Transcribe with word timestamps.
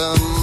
some 0.00 0.39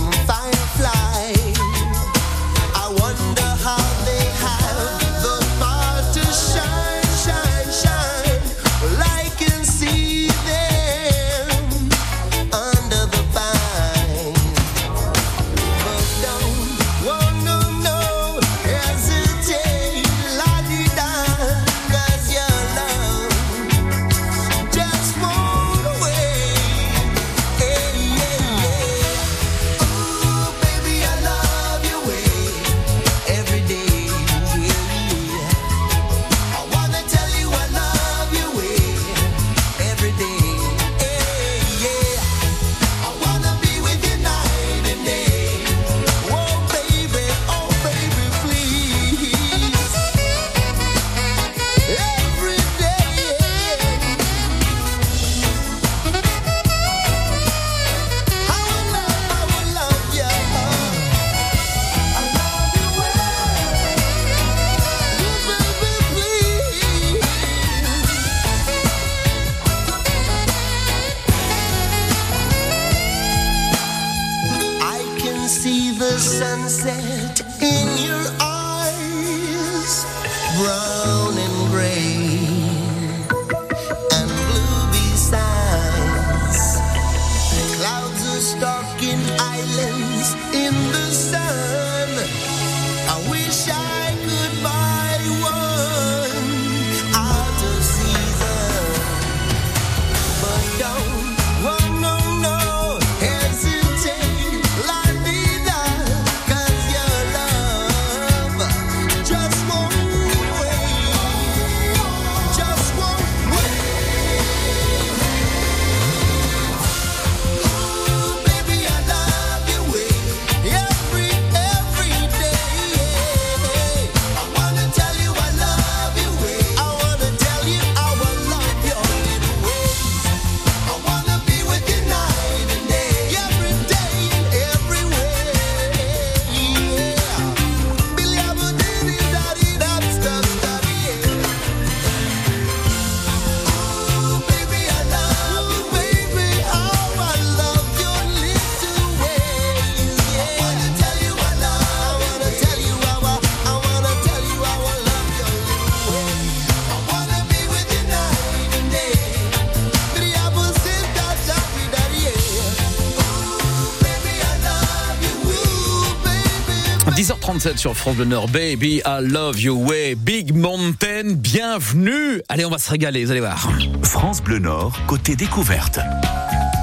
10h37 167.57 167.77
sur 167.77 167.97
France 167.97 168.15
Bleu 168.15 168.25
Nord. 168.25 168.49
Baby, 168.49 169.01
I 169.05 169.19
love 169.21 169.59
you 169.59 169.73
way. 169.73 170.15
Big 170.15 170.53
Mountain, 170.53 171.33
bienvenue. 171.33 172.41
Allez, 172.49 172.65
on 172.65 172.69
va 172.69 172.77
se 172.77 172.89
régaler, 172.89 173.25
vous 173.25 173.31
allez 173.31 173.39
voir. 173.39 173.67
France 174.03 174.43
Bleu 174.43 174.59
Nord, 174.59 174.99
côté 175.07 175.35
découverte. 175.35 175.99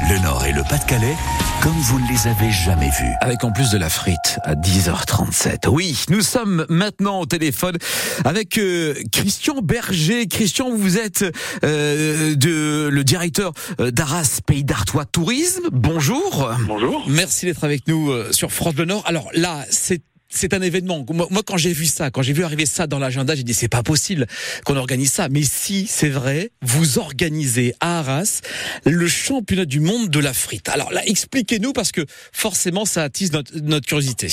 Le 0.08 0.18
Nord 0.22 0.44
et 0.44 0.52
le 0.52 0.62
Pas-de-Calais, 0.68 1.14
comme 1.62 1.72
vous 1.72 2.00
ne 2.00 2.08
les 2.08 2.26
avez 2.26 2.50
jamais 2.50 2.90
vus. 2.90 3.12
Avec 3.20 3.44
en 3.44 3.52
plus 3.52 3.70
de 3.70 3.78
la 3.78 3.88
frite 3.88 4.38
à 4.42 4.54
10h37. 4.54 5.68
Oui, 5.68 5.96
nous 6.08 6.22
sommes 6.22 6.66
maintenant 6.68 7.20
au 7.20 7.26
téléphone 7.26 7.76
avec 8.24 8.58
euh, 8.58 8.94
Christian 9.12 9.60
Berger. 9.62 10.26
Christian, 10.26 10.74
vous 10.74 10.98
êtes 10.98 11.24
euh, 11.64 12.34
de, 12.34 12.88
le 12.88 13.04
directeur 13.04 13.52
euh, 13.80 13.90
d'Arras 13.92 14.40
Pays 14.44 14.64
d'Artois 14.64 15.04
Tourisme. 15.04 15.68
Bonjour. 15.72 16.50
Bonjour. 16.66 17.04
Merci 17.08 17.46
d'être 17.46 17.64
avec 17.64 17.86
nous 17.86 18.12
sur 18.32 18.50
France 18.50 18.74
Bleu 18.74 18.86
Nord. 18.86 19.04
Alors 19.06 19.28
là, 19.34 19.64
c'est 19.70 20.02
c'est 20.34 20.52
un 20.54 20.62
événement. 20.62 21.04
Moi, 21.10 21.42
quand 21.46 21.56
j'ai 21.56 21.72
vu 21.72 21.86
ça, 21.86 22.10
quand 22.10 22.22
j'ai 22.22 22.32
vu 22.32 22.44
arriver 22.44 22.66
ça 22.66 22.86
dans 22.86 22.98
l'agenda, 22.98 23.34
j'ai 23.34 23.42
dit 23.44 23.54
c'est 23.54 23.68
pas 23.68 23.82
possible 23.82 24.26
qu'on 24.64 24.76
organise 24.76 25.12
ça. 25.12 25.28
Mais 25.28 25.42
si, 25.42 25.86
c'est 25.86 26.08
vrai, 26.08 26.50
vous 26.62 26.98
organisez 26.98 27.74
à 27.80 27.98
Arras 28.00 28.40
le 28.84 29.06
championnat 29.06 29.64
du 29.64 29.80
monde 29.80 30.08
de 30.10 30.18
la 30.20 30.32
frite. 30.34 30.68
Alors 30.68 30.92
là, 30.92 31.02
expliquez-nous 31.06 31.72
parce 31.72 31.92
que 31.92 32.02
forcément, 32.32 32.84
ça 32.84 33.02
attise 33.02 33.32
notre, 33.32 33.52
notre 33.62 33.86
curiosité. 33.86 34.28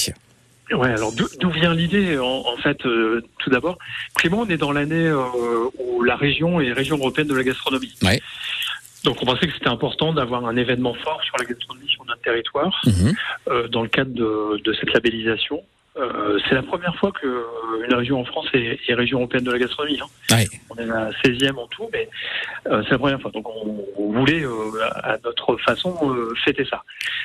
Ouais, 0.74 0.90
alors 0.90 1.12
d'où 1.12 1.50
vient 1.52 1.74
l'idée 1.74 2.18
en, 2.18 2.24
en 2.48 2.58
fait 2.64 2.78
euh, 2.86 3.22
Tout 3.40 3.50
d'abord, 3.50 3.78
Primo, 4.16 4.38
on 4.46 4.50
est 4.50 4.58
dans 4.58 4.72
l'année 4.72 5.06
euh, 5.08 5.20
où 5.80 6.02
la 6.04 6.16
région 6.16 6.62
est 6.62 6.72
région 6.72 6.98
européenne 6.98 7.28
de 7.28 7.36
la 7.36 7.44
gastronomie. 7.44 7.94
Ouais. 8.02 8.22
Donc 9.04 9.18
on 9.22 9.26
pensait 9.26 9.48
que 9.48 9.54
c'était 9.54 9.68
important 9.68 10.14
d'avoir 10.14 10.46
un 10.46 10.56
événement 10.56 10.94
fort 11.04 11.20
sur 11.26 11.36
la 11.38 11.46
gastronomie 11.46 11.90
sur 11.90 12.06
notre 12.06 12.22
territoire 12.22 12.82
Mhm. 12.86 13.14
euh, 13.50 13.68
dans 13.68 13.82
le 13.82 13.90
cadre 13.90 14.14
de, 14.14 14.62
de 14.64 14.74
cette 14.80 14.94
labellisation. 14.94 15.62
Euh, 15.98 16.40
c'est 16.48 16.56
la 16.56 16.62
première 16.64 16.96
fois 16.96 17.12
que 17.12 17.28
euh, 17.28 17.44
une 17.86 17.94
région 17.94 18.22
en 18.22 18.24
France 18.26 18.48
est, 18.54 18.80
est 18.88 18.94
région 18.94 19.18
européenne 19.20 19.44
de 19.44 19.52
la 19.52 19.60
gastronomie. 19.60 20.00
hein. 20.02 20.36
Ouais. 20.36 20.48
On 20.70 20.76
est 20.78 20.86
la 20.86 21.12
16e 21.24 21.58
en 21.58 21.68
tout, 21.68 21.90
mais 21.92 22.08
euh, 22.68 22.82
c'est 22.86 22.92
la 22.92 22.98
première 22.98 23.22
fois. 23.22 23.30
Donc 23.32 23.50
on, 23.50 23.86
on 23.98 24.12
voulait, 24.14 24.44
euh, 24.46 24.52
à 25.04 25.18
notre 25.26 25.58
façon, 25.58 25.98
euh, 26.16 26.34
fêter 26.46 26.64
ça. 26.64 26.84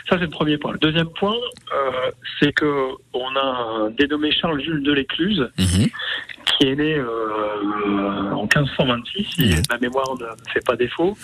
Ça, 0.08 0.16
c'est 0.16 0.24
le 0.24 0.28
premier 0.30 0.58
point. 0.58 0.72
Le 0.72 0.78
deuxième 0.78 1.10
point, 1.10 1.36
euh, 1.72 2.10
c'est 2.40 2.52
que 2.52 2.88
on 3.12 3.36
a 3.36 3.40
un 3.40 3.90
dénommé 3.90 4.32
Charles-Jules 4.32 4.82
de 4.82 4.92
l'Écluse 4.92 5.48
Mhm. 5.58 5.86
qui 6.58 6.66
est 6.68 6.74
né 6.76 6.94
euh, 6.96 8.32
en 8.32 8.42
1526, 8.46 9.24
si 9.24 9.46
Mhm. 9.46 9.62
ma 9.70 9.78
mémoire 9.78 10.14
ne 10.18 10.24
me 10.26 10.50
fait 10.52 10.64
pas 10.66 10.74
défaut, 10.76 11.16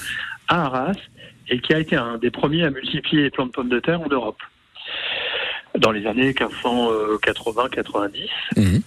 à 0.47 0.67
Arras, 0.67 0.93
et 1.49 1.59
qui 1.61 1.75
a 1.75 1.79
été 1.81 1.97
un 1.97 2.19
des 2.19 2.31
premiers 2.31 2.65
à 2.65 2.71
multiplier 2.71 3.25
les 3.25 3.31
plants 3.31 3.47
de 3.47 3.51
pommes 3.51 3.69
de 3.69 3.81
terre 3.81 4.01
en 4.01 4.09
Europe. 4.09 4.39
Dans 5.79 5.91
les 5.91 6.07
années 6.07 6.33
1580-90, 6.33 8.29
Mhm. 8.57 8.83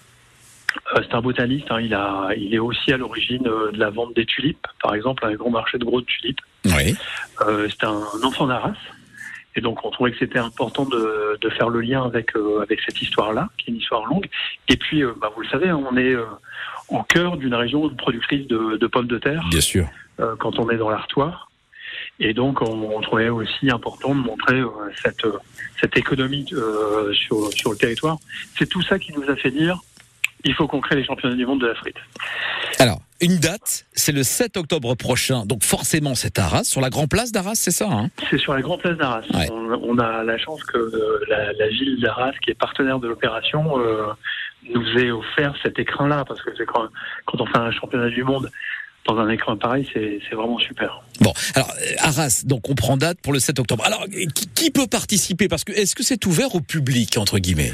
euh, 0.95 1.01
c'est 1.03 1.13
un 1.15 1.21
botaniste. 1.21 1.65
hein, 1.71 1.79
il, 1.81 1.93
a, 1.93 2.29
il 2.37 2.53
est 2.53 2.59
aussi 2.59 2.91
à 2.93 2.97
l'origine 2.97 3.47
euh, 3.47 3.71
de 3.71 3.79
la 3.79 3.89
vente 3.89 4.15
des 4.15 4.25
tulipes, 4.25 4.67
par 4.81 4.93
exemple, 4.93 5.25
un 5.25 5.33
grand 5.33 5.49
marché 5.49 5.77
de 5.77 5.85
gros 5.85 6.01
de 6.01 6.05
tulipes. 6.05 6.41
Oui. 6.65 6.95
Euh, 7.41 7.67
c'est 7.69 7.85
un 7.85 8.01
enfant 8.23 8.47
d'Arras. 8.47 8.73
Et 9.57 9.61
donc, 9.61 9.85
on 9.85 9.89
trouvait 9.89 10.11
que 10.11 10.17
c'était 10.19 10.37
important 10.39 10.83
de, 10.85 11.37
de 11.39 11.49
faire 11.49 11.69
le 11.69 11.79
lien 11.79 12.03
avec, 12.03 12.35
euh, 12.35 12.61
avec 12.61 12.81
cette 12.81 13.01
histoire-là, 13.01 13.47
qui 13.57 13.69
est 13.69 13.73
une 13.73 13.79
histoire 13.79 14.05
longue. 14.05 14.27
Et 14.67 14.75
puis, 14.75 15.01
euh, 15.01 15.13
bah, 15.19 15.31
vous 15.33 15.41
le 15.43 15.47
savez, 15.47 15.71
on 15.71 15.95
est 15.95 16.13
euh, 16.13 16.25
au 16.89 17.01
cœur 17.03 17.37
d'une 17.37 17.55
région 17.55 17.89
productrice 17.95 18.45
de, 18.47 18.75
de 18.75 18.87
pommes 18.87 19.07
de 19.07 19.17
terre 19.17 19.41
Bien 19.49 19.61
sûr. 19.61 19.87
euh, 20.19 20.35
quand 20.37 20.59
on 20.59 20.69
est 20.69 20.77
dans 20.77 20.89
l'Artois. 20.89 21.44
Et 22.19 22.33
donc, 22.33 22.61
on, 22.61 22.91
on 22.95 23.01
trouvait 23.01 23.29
aussi 23.29 23.69
important 23.69 24.15
de 24.15 24.21
montrer 24.21 24.59
euh, 24.59 24.69
cette, 25.03 25.25
euh, 25.25 25.37
cette 25.81 25.97
économie 25.97 26.45
euh, 26.53 27.13
sur, 27.13 27.51
sur 27.53 27.71
le 27.71 27.77
territoire. 27.77 28.17
C'est 28.57 28.69
tout 28.69 28.81
ça 28.81 28.97
qui 28.99 29.11
nous 29.13 29.29
a 29.29 29.35
fait 29.35 29.51
dire 29.51 29.79
il 30.47 30.53
faut 30.53 30.67
qu'on 30.67 30.79
crée 30.79 30.95
les 30.95 31.03
championnats 31.03 31.35
du 31.35 31.45
monde 31.45 31.61
de 31.61 31.67
la 31.67 31.73
frite. 31.73 31.95
Alors, 32.77 33.01
une 33.19 33.37
date, 33.37 33.87
c'est 33.93 34.11
le 34.11 34.21
7 34.21 34.57
octobre 34.57 34.93
prochain. 34.93 35.43
Donc 35.47 35.63
forcément, 35.63 36.13
c'est 36.13 36.37
Arras, 36.37 36.65
sur 36.65 36.81
la 36.81 36.91
Grand 36.91 37.07
Place 37.07 37.31
d'Arras, 37.31 37.55
c'est 37.55 37.71
ça 37.71 37.87
hein? 37.89 38.09
C'est 38.29 38.37
sur 38.37 38.53
la 38.53 38.61
Grande 38.61 38.79
Place 38.79 38.95
d'Arras. 38.95 39.23
Ouais. 39.33 39.49
On, 39.51 39.71
on 39.71 39.97
a 39.97 40.23
la 40.23 40.37
chance 40.37 40.63
que 40.63 41.19
la, 41.29 41.51
la 41.53 41.67
ville 41.69 41.99
d'Arras, 41.99 42.33
qui 42.43 42.51
est 42.51 42.59
partenaire 42.59 42.99
de 42.99 43.07
l'opération, 43.07 43.75
nous 44.73 44.97
ait 44.97 45.11
offert 45.11 45.53
cet 45.63 45.79
écran-là, 45.79 46.25
parce 46.25 46.41
que 46.41 46.51
c'est 46.57 46.65
quand, 46.65 46.87
quand 47.25 47.41
on 47.41 47.45
fait 47.45 47.57
un 47.57 47.71
championnat 47.71 48.09
du 48.09 48.23
monde 48.23 48.51
dans 49.07 49.17
un 49.19 49.29
écran 49.29 49.55
pareil, 49.55 49.87
c'est 49.93 50.19
vraiment 50.35 50.57
super. 50.57 51.01
Bon, 51.21 51.31
alors 51.55 51.71
Arras, 51.99 52.43
donc 52.45 52.69
on 52.69 52.75
prend 52.75 52.97
date 52.97 53.19
pour 53.21 53.33
le 53.33 53.39
7 53.39 53.59
octobre. 53.59 53.83
Alors 53.85 54.05
qui, 54.33 54.47
qui 54.47 54.71
peut 54.71 54.87
participer? 54.87 55.47
Parce 55.47 55.63
que 55.63 55.71
est-ce 55.73 55.95
que 55.95 56.03
c'est 56.03 56.25
ouvert 56.25 56.55
au 56.55 56.59
public 56.61 57.17
entre 57.17 57.37
guillemets? 57.39 57.71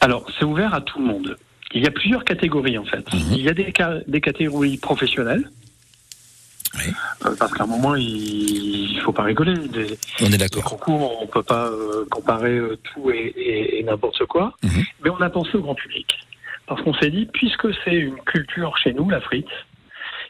Alors 0.00 0.26
c'est 0.38 0.44
ouvert 0.44 0.74
à 0.74 0.80
tout 0.80 0.98
le 0.98 1.04
monde. 1.06 1.36
Il 1.74 1.82
y 1.82 1.86
a 1.86 1.90
plusieurs 1.90 2.24
catégories 2.24 2.78
en 2.78 2.84
fait. 2.84 3.12
Mhm. 3.12 3.20
Il 3.32 3.40
y 3.42 3.48
a 3.48 3.54
des, 3.54 3.72
ca- 3.76 4.00
des 4.06 4.20
catégories 4.20 4.78
professionnelles. 4.78 5.48
Oui. 6.76 6.92
Euh, 7.24 7.34
parce 7.38 7.52
qu'à 7.54 7.64
un 7.64 7.66
moment, 7.66 7.94
il 7.94 8.88
il 8.92 9.00
faut 9.02 9.12
pas 9.12 9.22
rigoler. 9.22 9.54
Des, 9.68 9.98
On 10.20 10.26
est 10.32 10.36
d'accord. 10.38 10.64
concours, 10.64 11.22
on 11.22 11.26
peut 11.26 11.42
pas 11.42 11.66
euh, 11.68 12.04
comparer 12.10 12.56
euh, 12.58 12.76
tout 12.92 13.10
et, 13.10 13.32
et- 13.36 13.78
et 13.78 13.82
n'importe 13.84 14.24
quoi. 14.26 14.54
Mhm. 14.62 14.84
Mais 15.04 15.10
on 15.10 15.20
a 15.20 15.30
pensé 15.30 15.50
au 15.54 15.60
grand 15.62 15.74
public. 15.74 16.06
Parce 16.66 16.82
qu'on 16.82 16.92
s'est 16.94 17.10
dit, 17.10 17.26
puisque 17.32 17.68
c'est 17.84 17.94
une 17.94 18.16
culture 18.26 18.76
chez 18.78 18.92
nous, 18.92 19.08
la 19.08 19.20
frite, 19.22 19.46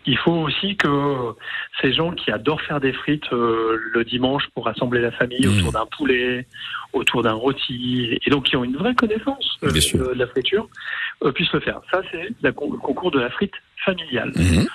il 0.09 0.17
faut 0.19 0.33
aussi 0.47 0.77
que 0.77 1.35
ces 1.81 1.93
gens 1.93 2.13
qui 2.13 2.31
adorent 2.31 2.63
faire 2.63 2.81
des 2.81 2.93
frites 2.95 3.31
euh, 3.33 3.79
le 3.93 4.05
dimanche 4.05 4.45
pour 4.55 4.65
rassembler 4.65 5.01
la 5.03 5.13
famille 5.13 5.47
Mhm. 5.47 5.59
autour 5.59 5.73
d'un 5.73 5.87
poulet, 5.97 6.47
autour 6.95 7.23
d'un 7.23 7.35
rôti, 7.35 8.19
et 8.25 8.31
donc 8.31 8.45
qui 8.47 8.57
ont 8.57 8.65
une 8.65 8.77
vraie 8.77 8.95
connaissance 8.95 9.59
euh, 9.63 9.71
de, 9.71 10.15
de 10.15 10.19
la 10.19 10.27
friture, 10.27 10.67
euh, 11.25 11.33
puissent 11.33 11.53
le 11.53 11.61
faire. 11.61 11.81
Ça, 11.91 12.01
c'est 12.11 12.31
le 12.43 12.53
concours 12.53 13.11
de 13.11 13.21
la 13.21 13.31
frite 13.31 13.53
familiale. 13.85 14.33
Mhm. 14.35 14.67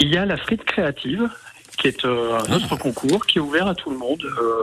Il 0.00 0.08
y 0.14 0.16
a 0.16 0.24
la 0.24 0.36
frite 0.36 0.64
créative, 0.64 1.28
qui 1.76 1.88
est 1.88 2.04
un 2.04 2.52
autre 2.56 2.76
concours 2.76 3.26
qui 3.26 3.38
est 3.38 3.40
ouvert 3.40 3.66
à 3.66 3.74
tout 3.74 3.90
le 3.90 3.98
monde, 3.98 4.22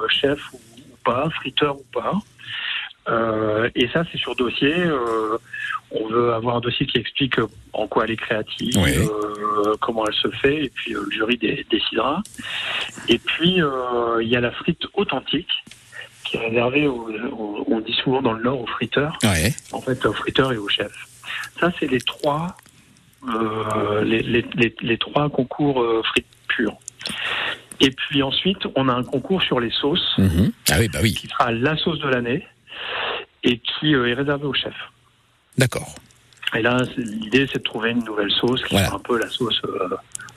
chef 0.10 0.40
ou, 0.54 0.58
ou 0.58 0.96
pas, 1.04 1.30
friteur 1.32 1.76
ou 1.78 1.86
pas. 1.94 2.14
Et 3.76 3.88
ça, 3.90 4.04
c'est 4.10 4.18
sur 4.18 4.36
dossier. 4.36 4.74
Avoir 6.36 6.58
un 6.58 6.60
dossier 6.62 6.86
qui 6.86 6.98
explique 6.98 7.40
euh, 7.40 7.48
en 7.74 7.88
quoi 7.88 8.06
elle 8.06 8.12
est 8.12 8.16
créative, 8.18 8.74
Oui. 8.78 8.92
euh, 8.98 9.76
comment 9.82 10.06
elle 10.08 10.14
se 10.14 10.30
fait, 10.38 10.66
et 10.66 10.70
puis 10.70 10.94
euh, 10.96 11.04
le 11.06 11.12
jury 11.12 11.38
dé- 11.38 11.66
décidera. 11.70 12.22
Et 13.08 13.18
puis, 13.20 13.60
il 14.22 14.28
y 14.28 14.36
a 14.36 14.42
la 14.42 14.52
frite 14.52 14.84
authentique, 14.94 15.50
qui 16.26 16.38
est 16.38 16.48
réservée, 16.48 16.88
aux, 16.88 17.10
aux- 17.32 17.66
on 17.68 17.80
dit 17.80 17.94
souvent 18.04 18.22
dans 18.22 18.34
le 18.34 18.44
Nord, 18.44 18.62
aux 18.62 18.68
friteurs 18.68 19.18
en 19.72 19.82
fait 19.82 20.06
au 20.06 20.14
friteur 20.14 20.52
et 20.54 20.58
au 20.58 20.68
chef. 20.68 20.92
Ça, 21.60 21.72
c'est 21.80 21.88
les 21.90 22.02
trois, 22.02 22.56
les, 24.04 24.22
les, 24.22 24.46
les, 24.56 24.76
les 24.82 24.98
trois 24.98 25.30
concours 25.30 25.84
frites 26.06 26.26
pures. 26.48 26.78
Et 27.82 27.92
puis 27.92 28.24
ensuite, 28.24 28.60
on 28.76 28.88
a 28.90 28.94
un 28.94 29.04
concours 29.04 29.42
sur 29.44 29.60
les 29.60 29.72
sauces 29.72 30.14
Mhm. 30.18 30.52
Ah 30.72 30.76
oui, 30.80 30.88
bah 30.88 31.00
oui. 31.04 31.14
qui 31.14 31.28
sera 31.28 31.52
la 31.52 31.76
sauce 31.78 32.00
de 32.00 32.08
l'année 32.08 32.46
et 33.44 33.60
qui 33.60 33.94
est 33.94 34.14
réservé 34.14 34.46
au 34.46 34.54
chef. 34.54 34.74
D'accord. 35.58 35.96
Et 36.58 36.62
là, 36.62 36.78
l'idée, 36.98 37.48
c'est 37.52 37.60
de 37.60 37.64
trouver 37.64 37.92
une 37.92 38.04
nouvelle 38.04 38.32
sauce 38.32 38.64
qui 38.64 38.74
Voilà. 38.76 38.88
soit 38.88 38.98
un 38.98 39.00
peu 39.02 39.20
la 39.20 39.28
sauce, 39.28 39.62
euh, 39.66 39.90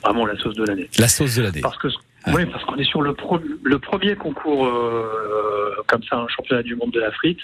vraiment 0.02 0.26
la 0.26 0.36
sauce 0.38 0.54
de 0.56 0.64
l'année. 0.64 0.88
La 0.98 1.08
sauce 1.08 1.36
de 1.36 1.42
l'année. 1.42 1.60
Parce 1.60 1.76
que, 1.78 1.88
Ah. 2.24 2.32
oui, 2.34 2.44
parce 2.46 2.64
qu'on 2.64 2.76
est 2.76 2.84
sur 2.84 3.02
le, 3.02 3.14
pro- 3.14 3.40
le 3.62 3.78
premier 3.78 4.16
concours 4.16 4.66
euh, 4.66 5.74
comme 5.86 6.02
ça, 6.04 6.16
un 6.16 6.28
championnat 6.28 6.62
du 6.62 6.74
monde 6.76 6.90
de 6.90 7.00
la 7.00 7.12
frite. 7.12 7.38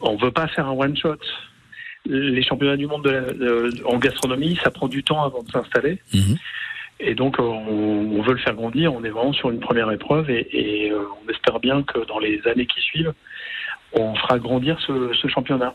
On 0.00 0.16
veut 0.16 0.30
pas 0.30 0.46
faire 0.48 0.66
un 0.66 0.72
one 0.72 0.96
shot. 0.96 1.16
Les 2.06 2.42
championnats 2.42 2.76
du 2.76 2.86
monde 2.86 3.04
de 3.04 3.10
la- 3.10 3.20
de- 3.32 3.70
en 3.84 3.98
gastronomie, 3.98 4.58
ça 4.64 4.70
prend 4.70 4.88
du 4.88 5.02
temps 5.04 5.22
avant 5.24 5.42
de 5.42 5.50
s'installer. 5.50 5.98
Mhm. 6.14 6.36
Et 7.00 7.14
donc, 7.14 7.36
on, 7.38 7.42
on 7.42 8.22
veut 8.22 8.32
le 8.32 8.38
faire 8.38 8.54
grandir. 8.54 8.92
On 8.94 9.04
est 9.04 9.10
vraiment 9.10 9.32
sur 9.32 9.50
une 9.50 9.60
première 9.60 9.90
épreuve 9.92 10.30
et, 10.30 10.48
et, 10.86 10.90
euh, 10.90 11.02
on 11.24 11.30
espère 11.30 11.60
bien 11.60 11.82
que 11.82 12.04
dans 12.06 12.18
les 12.18 12.40
années 12.46 12.66
qui 12.66 12.80
suivent, 12.80 13.12
on 13.92 14.14
fera 14.14 14.38
grandir 14.38 14.78
ce, 14.86 15.12
ce 15.20 15.28
championnat. 15.28 15.74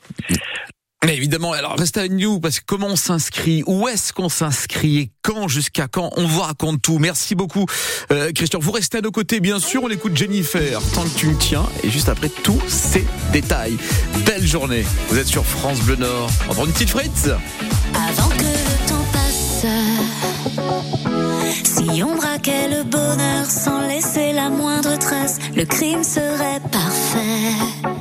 Mais 1.05 1.17
évidemment, 1.17 1.51
alors 1.51 1.75
restez 1.77 1.99
avec 1.99 2.13
nous 2.13 2.39
parce 2.39 2.59
que 2.59 2.65
comment 2.65 2.87
on 2.87 2.95
s'inscrit, 2.95 3.63
où 3.67 3.87
est-ce 3.87 4.13
qu'on 4.13 4.29
s'inscrit 4.29 4.99
et 4.99 5.11
quand, 5.21 5.47
jusqu'à 5.47 5.87
quand, 5.87 6.11
on 6.15 6.25
vous 6.25 6.41
raconte 6.41 6.81
tout. 6.81 6.97
Merci 6.97 7.35
beaucoup, 7.35 7.65
euh, 8.11 8.31
Christian. 8.31 8.59
Vous 8.59 8.71
restez 8.71 8.99
à 8.99 9.01
nos 9.01 9.11
côtés, 9.11 9.39
bien 9.39 9.59
sûr. 9.59 9.83
On 9.83 9.89
écoute 9.89 10.15
Jennifer, 10.15 10.81
tant 10.93 11.03
que 11.03 11.15
tu 11.15 11.27
me 11.27 11.37
tiens, 11.37 11.65
et 11.83 11.89
juste 11.89 12.09
après 12.09 12.29
tous 12.29 12.61
ces 12.67 13.05
détails. 13.31 13.77
Belle 14.25 14.45
journée. 14.45 14.85
Vous 15.09 15.17
êtes 15.17 15.27
sur 15.27 15.45
France 15.45 15.79
Bleu 15.81 15.95
Nord. 15.97 16.29
On 16.49 16.53
prend 16.53 16.65
une 16.65 16.71
petite 16.71 16.89
frite. 16.89 17.29
Avant 17.93 18.29
que 18.29 18.43
le 18.43 18.87
temps 18.87 19.05
passe, 19.11 19.65
si 21.63 22.03
on 22.03 22.15
braquait 22.15 22.69
le 22.69 22.83
bonheur 22.83 23.45
sans 23.45 23.87
laisser 23.87 24.31
la 24.33 24.49
moindre 24.49 24.97
trace, 24.97 25.39
le 25.55 25.65
crime 25.65 26.03
serait 26.03 26.61
parfait. 26.71 27.92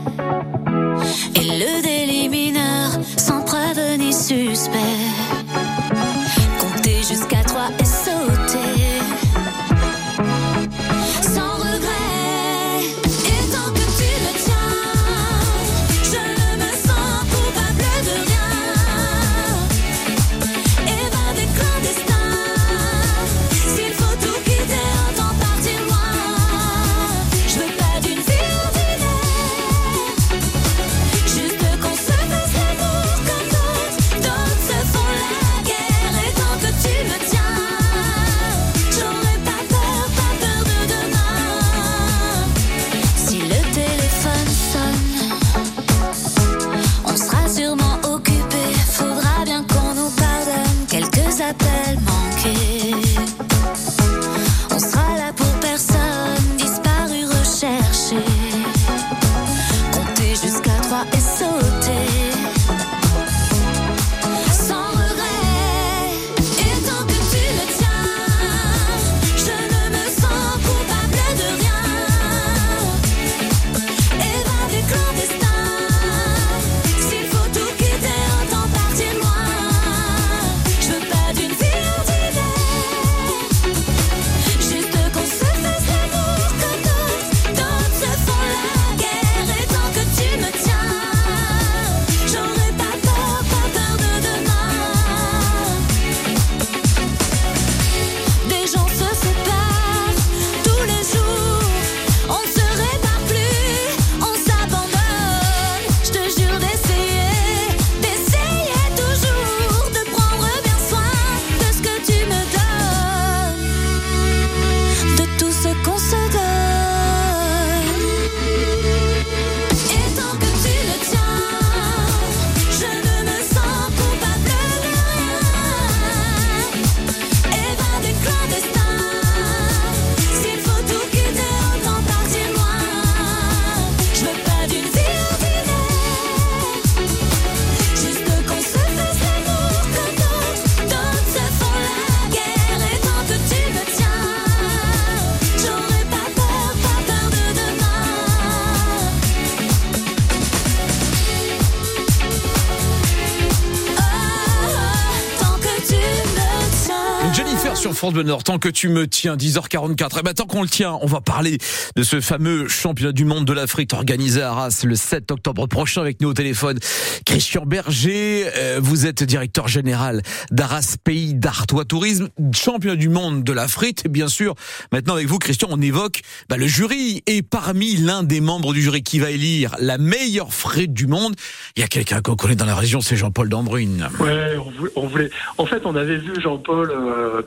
France 158.03 158.15
Bleu 158.15 158.25
Nord. 158.25 158.43
Tant 158.43 158.59
que 158.59 158.69
tu 158.69 158.89
me 158.89 159.07
tiens, 159.07 159.37
10h44. 159.37 160.17
Eh 160.19 160.23
ben, 160.25 160.35
tant 160.35 160.47
qu'on 160.47 160.63
le 160.63 160.69
tient, 160.69 160.99
on 161.03 161.07
va 161.07 161.21
parler 161.21 161.59
de 161.95 162.03
ce 162.03 162.21
fameux 162.21 162.67
championnat 162.67 163.13
du 163.13 163.25
monde 163.25 163.45
de 163.45 163.53
l'Afrique 163.53 163.93
organisé 163.93 164.43
à 164.43 164.51
Arras 164.51 164.83
le 164.83 164.97
7 164.97 165.31
octobre 165.31 165.69
prochain 165.69 166.01
avec 166.01 166.21
nous 166.21 166.31
au 166.31 166.35
téléphone. 166.35 166.81
Christian 167.25 167.65
Berger, 167.65 168.47
euh, 168.57 168.81
vous 168.83 169.07
êtes 169.07 169.23
directeur 169.23 169.69
général 169.69 170.23
d'Arras 170.51 170.97
Pays 171.05 171.35
d'Artois 171.35 171.85
Tourisme, 171.85 172.29
championnat 172.53 172.97
du 172.97 173.09
monde 173.09 173.45
de 173.45 173.53
l'Afrique. 173.53 174.01
Et 174.05 174.09
bien 174.09 174.27
sûr, 174.27 174.57
maintenant 174.91 175.15
avec 175.15 175.29
vous, 175.29 175.39
Christian, 175.39 175.69
on 175.71 175.81
évoque 175.81 176.23
bah, 176.49 176.57
le 176.57 176.67
jury. 176.67 177.23
Et 177.29 177.43
parmi 177.43 177.95
l'un 177.95 178.25
des 178.25 178.41
membres 178.41 178.73
du 178.73 178.83
jury 178.83 179.05
qui 179.05 179.21
va 179.21 179.31
élire 179.31 179.77
la 179.79 179.97
meilleure 179.97 180.53
frite 180.53 180.93
du 180.93 181.07
monde, 181.07 181.37
il 181.77 181.83
y 181.83 181.85
a 181.85 181.89
quelqu'un 181.89 182.21
qu'on 182.21 182.35
connaît 182.35 182.57
dans 182.57 182.67
la 182.67 182.75
région, 182.75 183.01
c'est 183.01 183.15
Jean-Paul 183.15 183.49
Dambrune. 183.49 184.09
Ouais, 184.19 184.57
on 184.59 184.71
voulait, 184.73 184.93
on 184.97 185.07
voulait- 185.07 185.31
En 185.57 185.67
fait, 185.67 185.83
on 185.87 185.95
avait 185.95 186.19
vu 186.19 186.33
Jean-Paul 186.43 186.91
euh, 186.91 187.43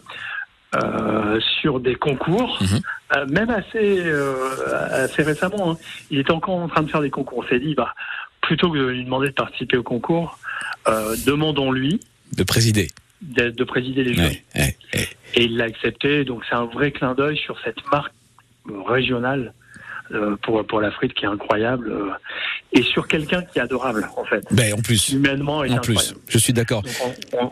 euh, 0.75 1.39
sur 1.61 1.79
des 1.79 1.95
concours, 1.95 2.59
Mhm. 2.61 2.79
euh, 3.15 3.25
même 3.27 3.49
assez, 3.49 3.99
euh, 4.05 4.33
assez 4.91 5.23
récemment. 5.23 5.71
hein. 5.71 5.77
Il 6.11 6.19
était 6.19 6.31
encore 6.31 6.55
en 6.55 6.67
train 6.67 6.83
de 6.83 6.89
faire 6.89 7.01
des 7.01 7.09
concours. 7.09 7.39
On 7.45 7.47
s'est 7.47 7.59
dit, 7.59 7.75
bah, 7.75 7.93
plutôt 8.41 8.71
que 8.71 8.77
de 8.77 8.85
lui 8.87 9.03
demander 9.05 9.29
de 9.29 9.33
participer 9.33 9.77
au 9.77 9.83
concours, 9.83 10.37
demandons-lui 11.25 11.99
De 12.37 12.43
présider. 12.43 12.89
de, 13.21 13.49
de 13.49 13.63
présider 13.63 14.03
les 14.03 14.19
ouais, 14.19 14.43
ouais. 14.55 14.77
Et 15.35 15.45
il 15.45 15.57
l'a 15.57 15.65
accepté. 15.65 16.23
Donc, 16.25 16.43
c'est 16.49 16.55
un 16.55 16.65
vrai 16.65 16.91
clin 16.91 17.13
d'œil 17.15 17.37
sur 17.37 17.59
cette 17.63 17.77
marque 17.91 18.13
régionale 18.87 19.53
pour, 20.43 20.65
pour 20.67 20.81
l'Afrique 20.81 21.13
qui 21.15 21.25
est 21.25 21.27
incroyable 21.27 21.91
euh, 21.91 22.09
et 22.73 22.83
sur 22.83 23.07
quelqu'un 23.07 23.41
qui 23.41 23.59
est 23.59 23.61
adorable, 23.61 24.09
en 24.17 24.25
fait. 24.25 24.43
Ben, 24.51 24.73
en 24.73 24.77
plus. 24.77 25.09
Humainement, 25.09 25.63
est 25.63 25.71
En 25.71 25.77
plus, 25.77 26.13
je 26.27 26.37
suis 26.37 26.53
d'accord. 26.53 26.83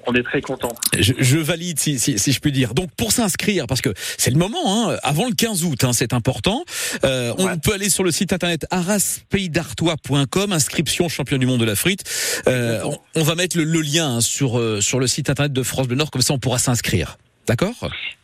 On, 0.08 0.14
est 0.14 0.24
très 0.24 0.42
content. 0.42 0.74
Je, 0.98 1.14
je 1.18 1.38
valide 1.38 1.80
si, 1.80 1.98
si, 2.00 2.20
si 2.20 2.32
je 2.32 2.40
puis 2.40 2.52
dire. 2.52 2.74
Donc 2.74 2.90
pour 2.96 3.12
s'inscrire, 3.12 3.66
parce 3.68 3.82
que 3.82 3.90
c'est 3.98 4.32
le 4.32 4.38
moment, 4.38 4.90
hein, 4.90 4.98
avant 5.04 5.26
le 5.28 5.34
15 5.34 5.64
août, 5.64 5.84
hein, 5.84 5.94
c'est 5.94 6.14
important. 6.14 6.64
Euh, 7.04 7.34
on 7.38 7.46
Ouais. 7.46 7.58
peut 7.64 7.74
aller 7.74 7.90
sur 7.90 8.04
le 8.04 8.12
site 8.12 8.34
internet 8.34 8.66
araspaysdartois.com, 8.72 10.52
inscription 10.54 11.10
champion 11.10 11.38
du 11.38 11.46
monde 11.46 11.60
de 11.60 11.66
l'Afrique. 11.66 12.02
Euh, 12.48 12.82
on, 12.84 12.98
on 13.16 13.24
va 13.24 13.36
mettre 13.36 13.58
le, 13.58 13.64
le 13.64 13.82
lien 13.82 14.16
hein, 14.18 14.22
sur 14.22 14.60
euh, 14.60 14.82
sur 14.82 15.00
le 15.00 15.08
site 15.08 15.30
internet 15.30 15.54
de 15.54 15.64
France 15.64 15.88
Bleu 15.88 15.96
Nord, 15.96 16.12
comme 16.12 16.22
ça 16.22 16.34
on 16.34 16.40
pourra 16.40 16.60
s'inscrire. 16.60 17.18
D'accord 17.48 17.74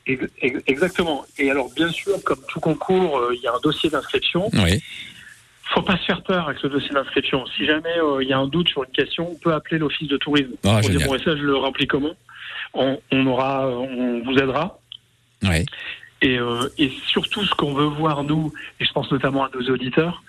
Ex- 0.08 0.24
ex- 0.42 0.62
Exactement. 0.68 1.26
Et 1.38 1.52
alors, 1.52 1.70
bien 1.74 1.90
sûr, 1.92 2.22
comme 2.24 2.40
tout 2.48 2.60
concours, 2.60 3.18
euh, 3.20 3.36
il 3.36 3.42
y 3.42 3.48
a 3.48 3.54
un 3.54 3.60
dossier 3.62 3.90
d'inscription. 3.90 4.50
Oui. 4.54 4.82
faut 5.76 5.82
pas 5.84 5.98
se 5.98 6.06
faire 6.06 6.24
peur 6.24 6.48
avec 6.48 6.60
ce 6.60 6.68
dossier 6.68 6.90
d'inscription. 6.92 7.46
Si 7.56 7.66
jamais 7.66 7.98
euh, 8.00 8.24
il 8.24 8.30
y 8.30 8.34
a 8.34 8.40
un 8.40 8.48
doute 8.48 8.70
sur 8.70 8.84
une 8.84 8.92
question, 8.92 9.32
on 9.32 9.36
peut 9.36 9.54
appeler 9.54 9.78
l'office 9.78 10.08
de 10.08 10.18
tourisme. 10.18 10.52
Ah, 10.64 10.80
pour 10.80 10.82
génial. 10.84 10.98
dire, 10.98 11.08
bon, 11.08 11.16
et 11.16 11.20
ça, 11.20 11.36
je 11.36 11.44
le 11.44 11.56
remplis 11.56 11.86
comment 11.88 12.14
on, 12.74 13.00
on 13.12 13.28
aura, 13.28 13.68
euh, 13.68 13.72
on 13.76 14.24
vous 14.24 14.38
aidera. 14.40 14.80
Et, 16.22 16.38
euh, 16.38 16.68
et 16.78 16.92
surtout, 17.08 17.46
ce 17.46 17.54
qu'on 17.56 17.74
veut 17.74 17.86
voir, 17.86 18.24
nous, 18.24 18.52
et 18.80 18.86
je 18.86 18.92
pense 18.92 19.10
notamment 19.12 19.46
à 19.46 19.50
nos 19.54 19.70
auditeurs, 19.70 20.22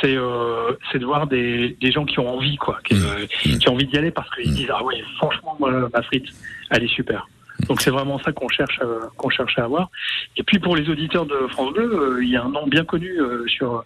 c'est 0.00 0.16
euh, 0.16 0.72
de 0.94 1.04
voir 1.04 1.26
des, 1.26 1.76
des 1.80 1.92
gens 1.92 2.04
qui 2.04 2.18
ont 2.18 2.28
envie, 2.36 2.56
quoi, 2.56 2.78
qui, 2.84 2.94
Mmh. 2.94 3.58
qui 3.58 3.68
ont 3.68 3.74
envie 3.74 3.86
d'y 3.86 3.98
aller 3.98 4.10
parce 4.10 4.28
qu'ils 4.34 4.50
Mmh. 4.50 4.54
disent 4.54 4.70
ah 4.74 4.82
ouais, 4.82 5.02
franchement, 5.18 5.56
moi, 5.60 5.70
ma 5.92 6.02
frite, 6.02 6.26
elle 6.70 6.82
est 6.84 6.88
super. 6.94 7.28
Donc 7.68 7.80
c'est 7.80 7.90
vraiment 7.90 8.18
ça 8.20 8.32
qu'on 8.32 8.48
cherche, 8.48 8.78
euh, 8.82 9.00
qu'on 9.16 9.30
cherche 9.30 9.58
à 9.58 9.64
avoir. 9.64 9.90
Et 10.36 10.42
puis 10.42 10.58
pour 10.58 10.76
les 10.76 10.88
auditeurs 10.88 11.26
de 11.26 11.46
France 11.50 11.72
Bleu, 11.72 11.90
euh, 12.18 12.24
il 12.24 12.30
y 12.30 12.36
a 12.36 12.42
un 12.42 12.50
nom 12.50 12.66
bien 12.66 12.84
connu 12.84 13.10
euh, 13.20 13.44
sur 13.46 13.84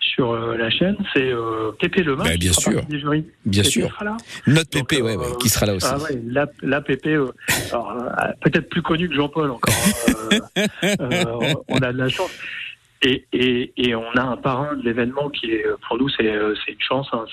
sur 0.00 0.36
la 0.36 0.68
chaîne, 0.70 0.96
c'est 1.14 1.32
euh, 1.32 1.72
Pépé 1.80 2.02
Lemain. 2.02 2.24
Bah, 2.24 2.36
bien 2.36 2.52
sûr. 2.52 2.82
Bien 2.86 3.62
Pépé 3.62 3.62
sûr. 3.64 3.88
sera 3.90 4.04
là. 4.04 4.16
Notre 4.46 4.70
Donc, 4.70 4.88
PP, 4.90 5.02
ouais, 5.02 5.16
ouais, 5.16 5.26
qui 5.40 5.48
sera 5.48 5.64
là 5.66 5.74
aussi. 5.74 5.86
Ah 5.90 5.96
ouais, 5.98 6.20
la, 6.26 6.46
euh, 6.62 7.26
euh, 7.72 8.32
peut-être 8.42 8.68
plus 8.68 8.82
connu 8.82 9.08
que 9.08 9.14
Jean-Paul 9.14 9.50
encore. 9.50 9.74
hein, 10.32 10.66
euh, 11.00 11.54
on 11.68 11.78
a 11.78 11.92
de 11.92 11.98
la 11.98 12.08
chance. 12.10 12.30
Et, 13.02 13.24
et, 13.32 13.72
et 13.76 13.94
on 13.94 14.10
a 14.14 14.22
un 14.22 14.36
parrain 14.36 14.74
de 14.76 14.82
l'événement 14.82 15.30
qui 15.30 15.50
est, 15.52 15.64
pour 15.88 15.96
nous, 15.98 16.08
c'est 16.10 16.24
une 16.24 16.80
chance. 16.80 17.08
hein. 17.12 17.24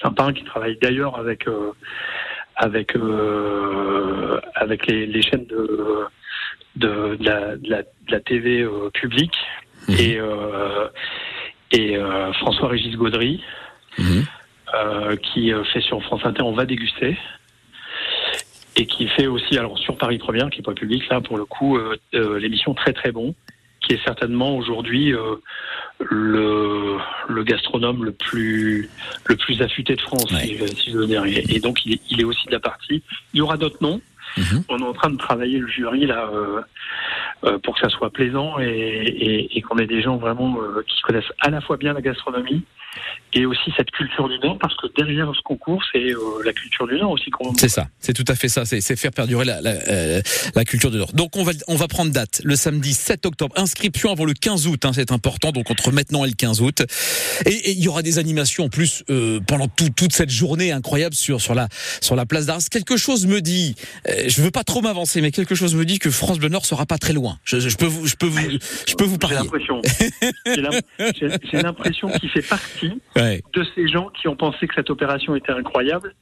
c'est 0.00 0.06
un, 0.06 0.12
parrain 0.12 0.32
qui 0.32 0.44
travaille 0.44 0.76
d'ailleurs 0.82 1.16
avec 1.18 1.46
avec 2.62 2.94
euh, 2.96 4.40
avec 4.54 4.86
les, 4.86 5.04
les 5.06 5.20
chaînes 5.22 5.46
de 5.46 6.04
de, 6.76 7.16
de 7.16 7.24
la, 7.24 7.56
de, 7.56 7.68
la, 7.70 7.82
de 7.82 8.10
la 8.10 8.20
TV 8.20 8.60
euh, 8.62 8.88
publique 8.90 9.34
Mhm. 9.88 9.96
et 9.98 10.16
euh, 10.20 10.86
et 11.72 11.98
François 12.34 12.68
Régis 12.68 12.94
Gaudry 12.96 13.42
Mhm. 13.98 14.24
qui 15.22 15.52
fait 15.72 15.80
sur 15.80 16.00
France 16.04 16.20
Inter 16.24 16.42
On 16.44 16.52
va 16.52 16.64
déguster 16.66 17.18
et 18.76 18.86
qui 18.86 19.08
fait 19.08 19.26
aussi 19.26 19.58
alors 19.58 19.76
sur 19.78 19.98
Paris 19.98 20.18
Première 20.18 20.48
qui 20.50 20.60
est 20.60 20.62
pas 20.64 20.72
public 20.72 21.02
là 21.10 21.20
pour 21.20 21.36
le 21.36 21.44
coup 21.44 21.76
l'émission 22.12 22.74
très 22.74 22.92
très 22.92 23.10
bon 23.10 23.34
qui 23.80 23.94
est 23.94 24.04
certainement 24.04 24.56
aujourd'hui 24.56 25.12
le, 26.10 26.96
le 27.28 27.42
gastronome 27.44 28.04
le 28.04 28.12
plus 28.12 28.88
le 29.26 29.36
plus 29.36 29.60
affûté 29.62 29.94
de 29.96 30.00
France 30.00 30.30
Ouais. 30.32 30.40
si, 30.40 30.56
je- 30.58 30.66
si 30.66 30.90
je 30.92 30.98
veux 30.98 31.06
dire 31.06 31.24
et, 31.24 31.44
et 31.48 31.60
donc 31.60 31.84
il 31.86 31.94
est, 31.94 32.00
il 32.10 32.20
est 32.20 32.24
aussi 32.24 32.46
de 32.46 32.52
la 32.52 32.60
partie 32.60 33.02
il 33.34 33.38
y 33.38 33.40
aura 33.40 33.56
d'autres 33.56 33.78
noms 33.80 34.00
Mhm. 34.38 34.64
on 34.70 34.78
est 34.78 34.84
en 34.84 34.94
train 34.94 35.10
de 35.10 35.18
travailler 35.18 35.58
le 35.58 35.66
jury 35.68 36.06
là 36.06 36.30
euh, 36.32 36.62
euh, 37.44 37.58
pour 37.58 37.74
que 37.74 37.80
ça 37.80 37.90
soit 37.90 38.08
plaisant 38.10 38.58
et, 38.60 38.64
et, 38.66 39.58
et 39.58 39.60
qu'on 39.60 39.76
ait 39.76 39.86
des 39.86 40.00
gens 40.00 40.16
vraiment 40.16 40.56
euh, 40.62 40.82
qui 40.88 41.02
connaissent 41.02 41.30
à 41.40 41.50
la 41.50 41.60
fois 41.60 41.76
bien 41.76 41.92
la 41.92 42.00
gastronomie 42.00 42.62
et 43.34 43.46
aussi 43.46 43.72
cette 43.76 43.90
culture 43.90 44.28
du 44.28 44.38
Nord 44.40 44.58
parce 44.60 44.76
que 44.76 44.86
derrière 44.96 45.30
ce 45.34 45.40
concours 45.42 45.82
c'est 45.92 46.12
euh, 46.12 46.18
la 46.44 46.52
culture 46.52 46.86
du 46.86 46.96
Nord 46.98 47.12
aussi 47.12 47.30
qu'on 47.30 47.54
C'est 47.54 47.68
ça, 47.68 47.88
c'est 47.98 48.12
tout 48.12 48.24
à 48.28 48.34
fait 48.34 48.48
ça, 48.48 48.64
c'est 48.64 48.80
faire 48.96 49.10
perdurer 49.12 49.44
la, 49.44 49.60
la, 49.60 49.70
euh, 49.70 50.20
la 50.54 50.64
culture 50.64 50.90
de 50.90 50.98
l'or. 50.98 51.12
Donc 51.14 51.36
on 51.36 51.42
va 51.44 51.52
on 51.68 51.76
va 51.76 51.88
prendre 51.88 52.12
date 52.12 52.40
le 52.44 52.56
samedi 52.56 52.92
7 52.92 53.24
octobre, 53.26 53.54
inscription 53.58 54.10
avant 54.12 54.24
le 54.24 54.34
15 54.34 54.66
août, 54.66 54.84
hein, 54.84 54.92
c'est 54.94 55.12
important. 55.12 55.52
Donc 55.52 55.70
entre 55.70 55.92
maintenant 55.92 56.24
et 56.24 56.28
le 56.28 56.34
15 56.34 56.60
août, 56.60 56.82
et 57.46 57.70
il 57.72 57.80
y 57.80 57.88
aura 57.88 58.02
des 58.02 58.18
animations 58.18 58.64
en 58.64 58.68
plus 58.68 59.02
euh, 59.10 59.40
pendant 59.46 59.68
tout- 59.68 59.90
toute 59.90 60.12
cette 60.12 60.30
journée 60.30 60.72
incroyable 60.72 61.14
sur 61.14 61.40
sur 61.40 61.54
la 61.54 61.68
sur 62.00 62.16
la 62.16 62.26
place 62.26 62.46
d'Arras. 62.46 62.68
Quelque 62.70 62.96
chose 62.96 63.26
me 63.26 63.40
dit, 63.40 63.74
euh, 64.08 64.24
je 64.28 64.42
veux 64.42 64.50
pas 64.50 64.64
trop 64.64 64.82
m'avancer, 64.82 65.20
mais 65.22 65.30
quelque 65.30 65.54
chose 65.54 65.74
me 65.74 65.84
dit 65.84 65.98
que 65.98 66.10
France 66.10 66.38
Bleu 66.38 66.48
Nord 66.48 66.66
sera 66.66 66.84
pas 66.86 66.98
très 66.98 67.12
loin. 67.14 67.38
Je, 67.44 67.58
je 67.60 67.76
peux 67.76 67.86
vous 67.86 68.06
je 68.06 68.16
peux 68.16 68.26
vous 68.26 68.40
je 68.86 68.94
peux 68.94 69.04
vous 69.04 69.18
j'ai 70.98 71.28
j'ai 71.50 71.62
l'impression 71.62 72.08
qu'il 72.08 72.28
fait 72.30 72.42
partie 72.42 72.81
Ouais. 73.16 73.42
de 73.54 73.64
ces 73.74 73.88
gens 73.88 74.08
qui 74.20 74.28
ont 74.28 74.36
pensé 74.36 74.66
que 74.66 74.74
cette 74.74 74.90
opération 74.90 75.34
était 75.36 75.52
incroyable 75.52 76.14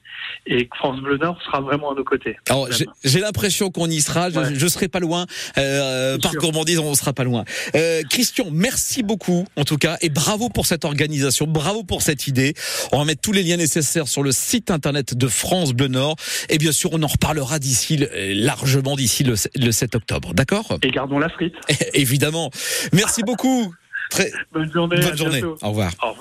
et 0.46 0.66
que 0.66 0.76
France 0.76 1.00
Bleu 1.00 1.16
Nord 1.18 1.40
sera 1.44 1.60
vraiment 1.60 1.92
à 1.92 1.94
nos 1.94 2.04
côtés 2.04 2.36
Alors 2.48 2.68
j'ai- 2.70 3.20
l'impression 3.20 3.70
qu'on 3.70 3.86
y 3.88 4.00
sera. 4.00 4.30
Je, 4.30 4.38
Ouais. 4.38 4.54
je 4.54 4.66
serai 4.66 4.88
pas 4.88 5.00
loin. 5.00 5.26
Euh, 5.58 6.18
par 6.18 6.32
sûr. 6.32 6.40
gourmandise, 6.40 6.78
on 6.78 6.94
sera 6.94 7.12
pas 7.12 7.24
loin. 7.24 7.44
Euh, 7.74 8.02
Christian, 8.08 8.46
merci 8.50 9.02
beaucoup 9.02 9.46
en 9.56 9.64
tout 9.64 9.76
cas 9.78 9.96
et 10.00 10.08
bravo 10.08 10.48
pour 10.48 10.66
cette 10.66 10.84
organisation, 10.84 11.46
bravo 11.46 11.82
pour 11.84 12.02
cette 12.02 12.26
idée. 12.26 12.54
On 12.92 12.98
va 12.98 13.04
mettre 13.04 13.20
tous 13.20 13.32
les 13.32 13.42
liens 13.42 13.56
nécessaires 13.56 14.08
sur 14.08 14.22
le 14.22 14.32
site 14.32 14.70
internet 14.70 15.14
de 15.16 15.26
France 15.28 15.72
Bleu 15.72 15.88
Nord 15.88 16.16
et 16.48 16.58
bien 16.58 16.72
sûr 16.72 16.90
on 16.92 17.02
en 17.02 17.06
reparlera 17.06 17.58
d'ici 17.58 17.96
le- 17.96 18.08
largement 18.34 18.96
d'ici 18.96 19.24
le, 19.24 19.34
le 19.56 19.70
7 19.72 19.94
octobre. 19.94 20.34
D'accord? 20.34 20.78
Et 20.82 20.90
gardons 20.90 21.18
la 21.18 21.28
frite 21.28 21.54
Évidemment. 21.94 22.50
Merci 22.92 23.22
beaucoup. 23.22 23.72
Très 24.10 24.32
bonne 24.52 24.70
journée 24.72 24.96
bonne 25.00 25.16
journée. 25.16 25.40
bientôt. 25.40 25.56
Au 25.62 25.68
revoir. 25.68 25.92
Au 26.02 26.08
revoir. 26.08 26.16